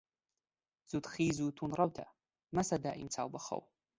زوودخیز 0.91 1.37
و 1.41 1.47
توند 1.57 1.77
ڕەوتە، 1.79 2.05
مەستە 2.55 2.77
دائیم 2.85 3.09
چاو 3.15 3.31
بە 3.33 3.39
خەو 3.45 3.61